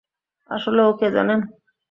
[0.51, 1.39] আসলে ও কে জানেন?